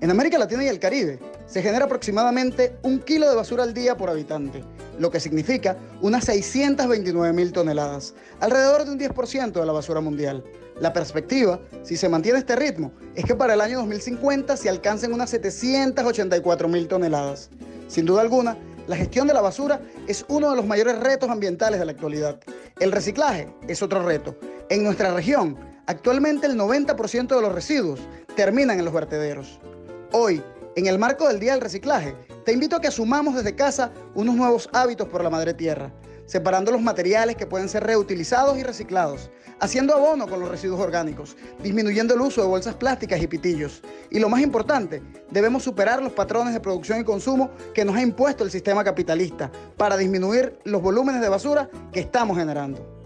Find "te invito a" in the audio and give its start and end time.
32.44-32.80